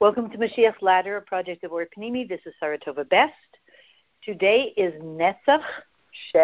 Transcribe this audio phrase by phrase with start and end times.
[0.00, 2.28] Welcome to Mashiach's Ladder, a project of Or Panimi.
[2.28, 3.32] This is Saratova Best.
[4.22, 5.64] Today is Netzach
[6.30, 6.38] She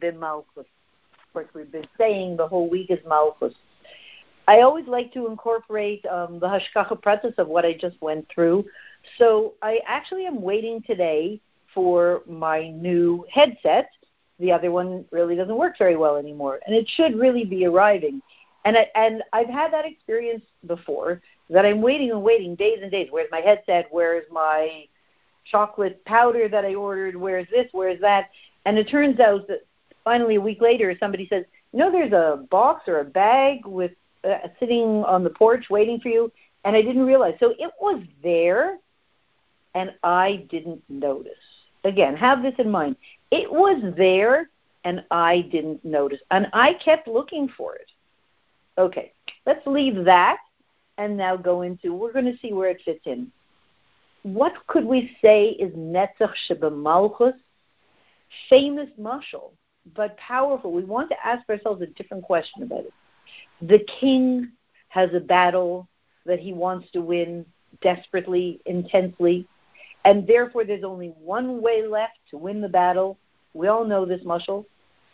[0.00, 0.44] B'Malchus.
[0.58, 3.54] Of course, we've been saying the whole week is Malchus.
[4.46, 8.66] I always like to incorporate um, the Hashgacha process of what I just went through.
[9.18, 11.40] So I actually am waiting today
[11.74, 13.90] for my new headset.
[14.38, 18.22] The other one really doesn't work very well anymore, and it should really be arriving.
[18.64, 21.20] And I, and I've had that experience before
[21.50, 23.08] that I'm waiting and waiting days and days.
[23.10, 23.88] Where's my headset?
[23.90, 24.86] Where's my
[25.44, 27.16] chocolate powder that I ordered?
[27.16, 27.66] Where's this?
[27.72, 28.30] Where's that?
[28.64, 29.66] And it turns out that
[30.04, 33.92] finally a week later, somebody says, "You know, there's a box or a bag with
[34.22, 36.32] uh, sitting on the porch waiting for you,"
[36.64, 37.34] and I didn't realize.
[37.40, 38.78] So it was there,
[39.74, 41.32] and I didn't notice.
[41.82, 42.96] Again, have this in mind.
[43.30, 44.50] It was there,
[44.84, 47.90] and I didn't notice, and I kept looking for it.
[48.78, 49.12] Okay,
[49.46, 50.38] let's leave that
[51.00, 53.32] and now go into, we're going to see where it fits in.
[54.22, 57.32] What could we say is Netzach Shebemalchus?
[58.50, 59.52] Famous mashal,
[59.96, 60.72] but powerful.
[60.72, 62.92] We want to ask ourselves a different question about it.
[63.62, 64.52] The king
[64.88, 65.88] has a battle
[66.26, 67.46] that he wants to win
[67.80, 69.48] desperately, intensely,
[70.04, 73.16] and therefore there's only one way left to win the battle.
[73.54, 74.66] We all know this mashal.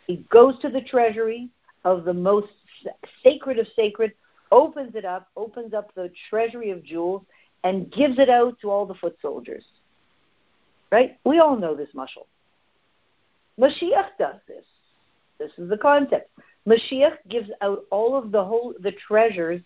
[0.05, 1.49] He goes to the treasury
[1.85, 2.49] of the most
[3.23, 4.11] sacred of sacred,
[4.51, 7.23] opens it up, opens up the treasury of jewels,
[7.63, 9.63] and gives it out to all the foot soldiers.
[10.91, 11.17] Right?
[11.25, 12.25] We all know this mashal.
[13.59, 14.63] Mashiach does this.
[15.39, 16.29] This is the concept.
[16.67, 19.61] Mashiach gives out all of the whole the treasures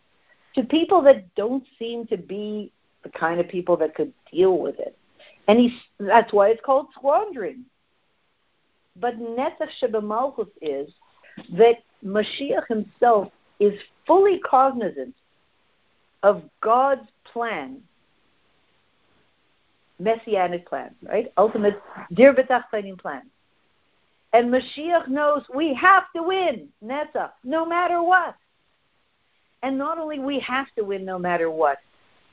[0.55, 2.71] to people that don't seem to be
[3.03, 4.97] the kind of people that could deal with it.
[5.47, 7.65] And he's, that's why it's called squandering.
[8.95, 10.91] But Netzach Shebemalchus is
[11.53, 15.13] that Mashiach himself is fully cognizant
[16.23, 17.79] of God's plan,
[19.99, 21.31] messianic plan, right?
[21.37, 21.79] Ultimate
[22.11, 23.21] dir plan.
[24.33, 28.35] And Mashiach knows we have to win, Netzach, no matter what.
[29.61, 31.77] And not only we have to win no matter what,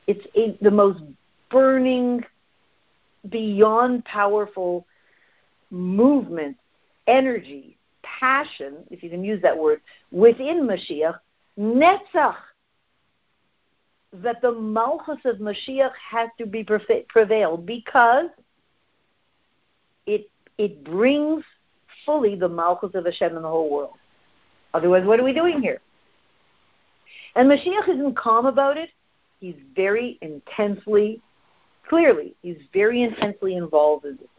[0.07, 1.03] it's a, the most
[1.51, 2.25] burning,
[3.29, 4.87] beyond powerful
[5.71, 6.57] movement,
[7.07, 7.78] energy
[8.19, 9.81] passion, if you can use that word,
[10.11, 11.19] within Mashiach,
[11.59, 12.37] netzach,
[14.13, 16.65] that the malchus of Mashiach has to be
[17.09, 18.27] prevailed because
[20.07, 21.45] it it brings
[22.07, 23.95] fully the malchus of Hashem in the whole world.
[24.73, 25.81] Otherwise, what are we doing here?
[27.37, 28.91] And Mashiach isn't calm about it.
[29.41, 31.21] He's very intensely,
[31.89, 34.31] clearly, he's very intensely involved in it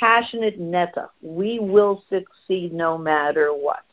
[0.00, 1.10] passionate neta.
[1.22, 3.84] We will succeed no matter what.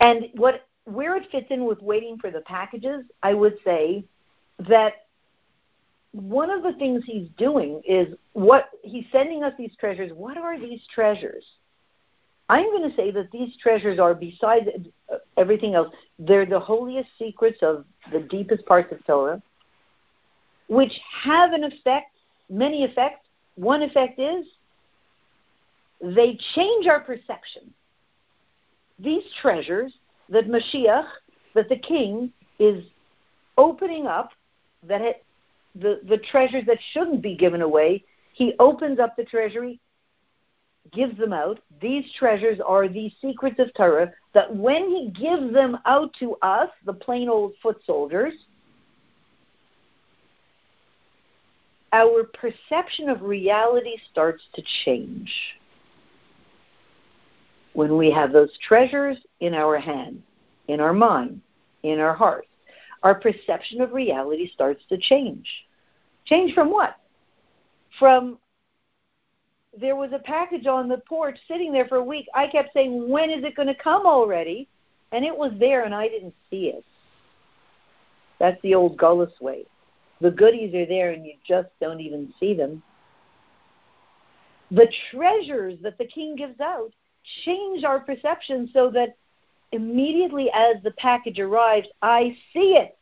[0.00, 4.04] And what where it fits in with waiting for the packages, I would say
[4.68, 5.04] that
[6.12, 10.12] one of the things he's doing is what he's sending us these treasures.
[10.14, 11.44] What are these treasures?
[12.48, 14.68] I'm going to say that these treasures are, besides
[15.36, 19.42] everything else, they're the holiest secrets of the deepest parts of Torah
[20.68, 20.92] which
[21.24, 22.16] have an effect,
[22.48, 23.26] many effects.
[23.56, 24.46] One effect is
[26.00, 27.74] they change our perception.
[28.98, 29.92] These treasures
[30.28, 31.06] that Mashiach,
[31.54, 32.84] that the king is
[33.56, 34.30] opening up,
[34.86, 35.24] that it,
[35.74, 39.80] the, the treasures that shouldn't be given away, he opens up the treasury,
[40.92, 41.60] gives them out.
[41.80, 46.70] These treasures are the secrets of Torah that when he gives them out to us,
[46.84, 48.34] the plain old foot soldiers,
[51.92, 55.32] our perception of reality starts to change.
[57.72, 60.22] When we have those treasures in our hand,
[60.66, 61.40] in our mind,
[61.82, 62.46] in our heart,
[63.02, 65.48] our perception of reality starts to change.
[66.26, 66.96] Change from what?
[67.98, 68.38] From
[69.78, 72.26] there was a package on the porch sitting there for a week.
[72.34, 74.68] I kept saying, When is it going to come already?
[75.12, 76.84] And it was there and I didn't see it.
[78.38, 79.64] That's the old Gullus way.
[80.20, 82.82] The goodies are there and you just don't even see them.
[84.70, 86.92] The treasures that the king gives out
[87.44, 89.16] change our perception so that
[89.72, 92.96] immediately as the package arrives, I see it.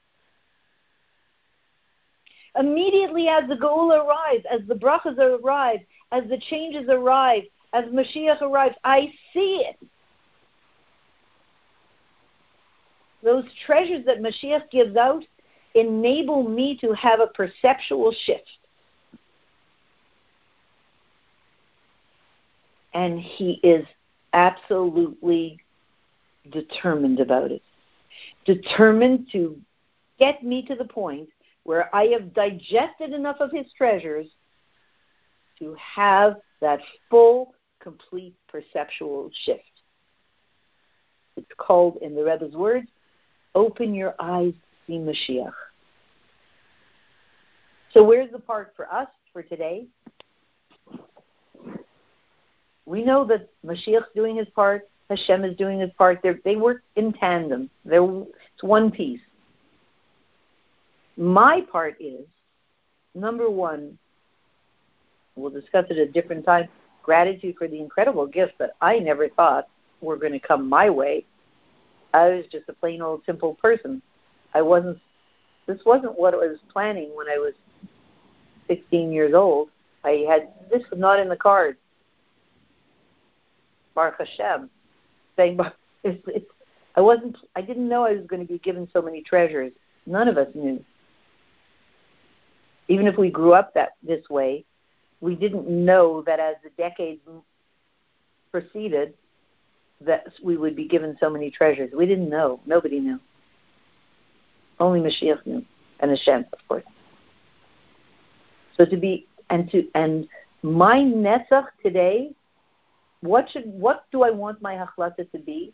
[2.58, 5.80] Immediately as the goal arrives, as the brachas arrive,
[6.12, 7.42] as the changes arrive,
[7.72, 9.76] as Mashiach arrives, I see it.
[13.22, 15.24] Those treasures that Mashiach gives out
[15.76, 18.58] enable me to have a perceptual shift.
[22.94, 23.86] And he is
[24.32, 25.58] absolutely
[26.50, 27.62] determined about it.
[28.44, 29.58] determined to
[30.18, 31.28] get me to the point
[31.64, 34.28] where I have digested enough of his treasures
[35.58, 36.80] to have that
[37.10, 39.62] full, complete perceptual shift.
[41.36, 42.88] It's called, in the Rebbe's words,
[43.54, 45.52] open your eyes to see Mashiach.
[47.96, 49.86] So where's the part for us for today?
[52.84, 56.20] We know that Mashiach's doing his part, Hashem is doing his part.
[56.22, 57.70] They're, they work in tandem.
[57.86, 59.22] They're, it's one piece.
[61.16, 62.26] My part is,
[63.14, 63.96] number one,
[65.34, 66.68] we'll discuss it at a different time,
[67.02, 69.68] gratitude for the incredible gifts that I never thought
[70.02, 71.24] were going to come my way.
[72.12, 74.02] I was just a plain old simple person.
[74.52, 74.98] I wasn't,
[75.66, 77.54] this wasn't what I was planning when I was
[78.68, 79.68] 16 years old.
[80.04, 81.78] I had, this was not in the cards.
[83.94, 84.70] Baruch Hashem.
[85.36, 85.58] Saying,
[86.04, 86.46] it's, it's,
[86.94, 89.72] I wasn't, I didn't know I was going to be given so many treasures.
[90.06, 90.82] None of us knew.
[92.88, 94.64] Even if we grew up that this way,
[95.20, 97.20] we didn't know that as the decades
[98.52, 99.14] proceeded,
[100.00, 101.90] that we would be given so many treasures.
[101.96, 102.60] We didn't know.
[102.66, 103.18] Nobody knew.
[104.78, 105.64] Only Mashiach knew,
[106.00, 106.84] and Hashem, of course.
[108.76, 110.28] So to be and to and
[110.62, 112.32] my netzach today,
[113.20, 115.72] what should what do I want my hachlata to be?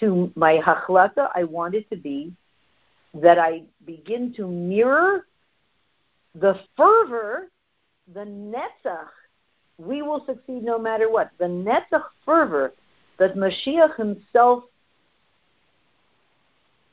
[0.00, 2.32] To my hachlata, I want it to be
[3.14, 5.26] that I begin to mirror
[6.34, 7.48] the fervor,
[8.12, 9.08] the netzach.
[9.78, 11.30] We will succeed no matter what.
[11.38, 12.72] The netzach fervor
[13.18, 14.64] that Mashiach himself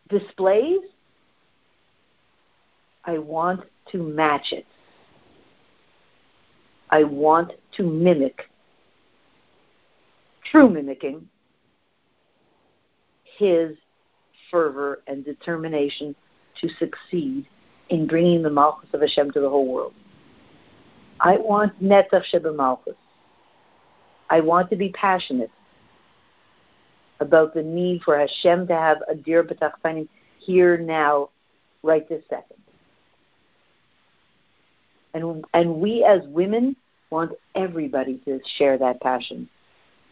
[0.09, 0.79] displays,
[3.05, 4.65] I want to match it.
[6.89, 8.49] I want to mimic,
[10.51, 11.27] true mimicking,
[13.37, 13.75] his
[14.51, 16.15] fervor and determination
[16.61, 17.47] to succeed
[17.89, 19.93] in bringing the Malchus of Hashem to the whole world.
[21.19, 22.95] I want Netzach Sheba Malchus.
[24.29, 25.51] I want to be passionate
[27.19, 30.07] about the need for Hashem to have a Dir B'tachtanim
[30.39, 31.29] here now,
[31.81, 32.61] right this second.
[35.13, 36.75] And, and we as women
[37.09, 39.47] want everybody to share that passion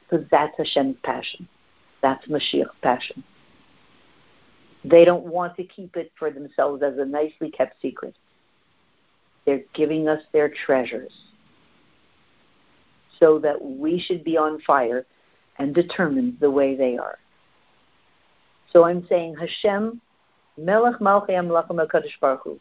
[0.10, 1.48] because that's Hashem's passion.
[2.02, 3.24] That's Mashiach's passion.
[4.84, 8.16] They don't want to keep it for themselves as a nicely kept secret.
[9.46, 11.14] They're giving us their treasures
[13.20, 15.06] so that we should be on fire
[15.58, 17.20] and determined the way they are.
[18.74, 20.02] So I'm saying Hashem,
[20.58, 22.60] Melech Malchei HaMelachim HaKadosh Baruch Hu.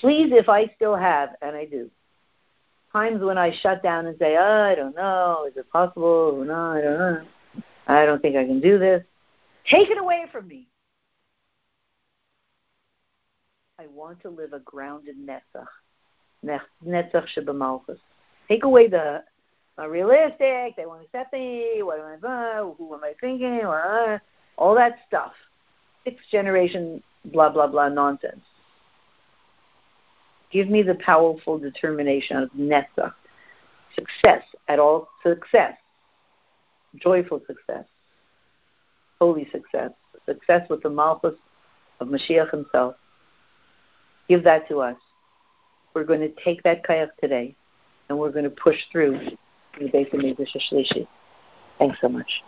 [0.00, 1.90] Please, if I still have, and I do,
[2.92, 6.44] times when I shut down and say, oh, I don't know, is it possible?
[6.46, 7.22] No, I don't know.
[7.86, 9.02] I don't think I can do this.
[9.70, 10.68] Take it away from me.
[13.80, 15.66] I want to live a grounded netzach,
[16.44, 17.98] netzach shebemalchus.
[18.48, 19.22] Take away the
[19.76, 20.74] unrealistic.
[20.76, 21.80] They won't accept me.
[21.82, 22.28] What am I?
[22.28, 23.60] Uh, who am I thinking?
[23.64, 24.20] Or
[24.56, 25.32] all that stuff.
[26.04, 28.40] Sixth generation blah blah blah nonsense.
[30.50, 33.12] Give me the powerful determination of Netzach.
[33.94, 35.74] Success at all success.
[36.96, 37.84] Joyful success.
[39.20, 39.90] Holy success.
[40.26, 41.34] Success with the Malchus
[42.00, 42.94] of Mashiach himself.
[44.28, 44.96] Give that to us.
[45.94, 47.54] We're going to take that kayak today
[48.08, 49.18] and we're going to push through
[49.78, 51.06] the base of Shlishi.
[51.78, 52.42] Thanks so much.